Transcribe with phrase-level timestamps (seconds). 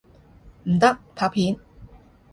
[0.63, 1.55] 唔得，拍片！